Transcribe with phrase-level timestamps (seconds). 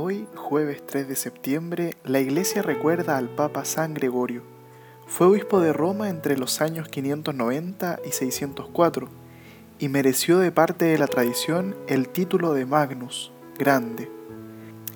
[0.00, 4.42] Hoy, jueves 3 de septiembre, la Iglesia recuerda al Papa San Gregorio.
[5.08, 9.08] Fue obispo de Roma entre los años 590 y 604
[9.80, 14.08] y mereció de parte de la tradición el título de Magnus, grande.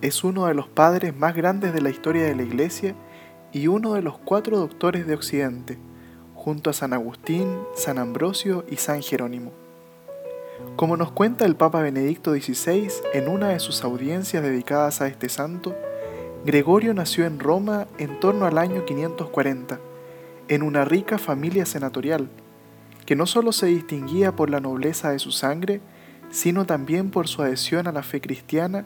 [0.03, 2.95] Es uno de los padres más grandes de la historia de la Iglesia
[3.53, 5.79] y uno de los cuatro doctores de Occidente,
[6.37, 9.62] junto a San Agustín, San Ambrosio y San Jerónimo.
[10.77, 15.29] Como nos cuenta el Papa Benedicto XVI en una de sus audiencias dedicadas a este
[15.29, 15.77] santo,
[16.45, 19.79] Gregorio nació en Roma en torno al año 540,
[20.49, 22.29] en una rica familia senatorial,
[23.07, 25.81] que no solo se distinguía por la nobleza de su sangre,
[26.31, 28.85] sino también por su adhesión a la fe cristiana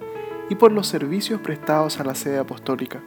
[0.51, 3.03] y por los servicios prestados a la sede apostólica.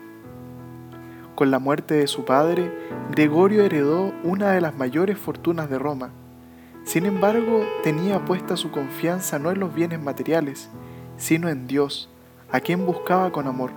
[1.34, 2.72] Con la muerte de su padre,
[3.12, 6.10] Gregorio heredó una de las mayores fortunas de Roma,
[6.90, 10.68] sin embargo, tenía puesta su confianza no en los bienes materiales,
[11.18, 12.08] sino en Dios,
[12.50, 13.70] a quien buscaba con amor.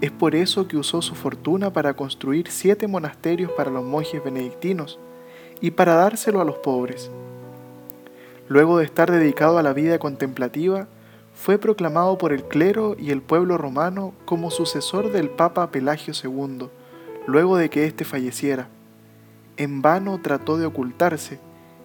[0.00, 5.00] Es por eso que usó su fortuna para construir siete monasterios para los monjes benedictinos
[5.60, 7.10] y para dárselo a los pobres.
[8.46, 10.86] Luego de estar dedicado a la vida contemplativa,
[11.34, 16.68] fue proclamado por el clero y el pueblo romano como sucesor del Papa Pelagio II,
[17.26, 18.68] luego de que éste falleciera.
[19.56, 21.40] En vano trató de ocultarse,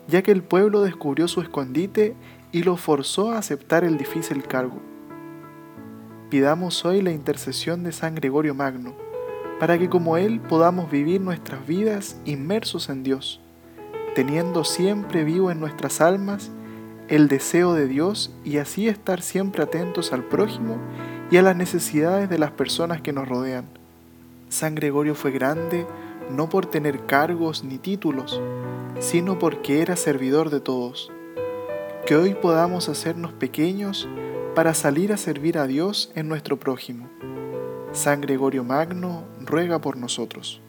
[0.09, 2.15] ya que el pueblo descubrió su escondite
[2.51, 4.81] y lo forzó a aceptar el difícil cargo.
[6.29, 8.95] Pidamos hoy la intercesión de San Gregorio Magno,
[9.59, 13.39] para que como Él podamos vivir nuestras vidas inmersos en Dios,
[14.15, 16.51] teniendo siempre vivo en nuestras almas
[17.07, 20.77] el deseo de Dios y así estar siempre atentos al prójimo
[21.31, 23.65] y a las necesidades de las personas que nos rodean.
[24.49, 25.85] San Gregorio fue grande
[26.29, 28.41] no por tener cargos ni títulos,
[28.99, 31.11] sino porque era servidor de todos.
[32.05, 34.07] Que hoy podamos hacernos pequeños
[34.55, 37.09] para salir a servir a Dios en nuestro prójimo.
[37.91, 40.61] San Gregorio Magno ruega por nosotros.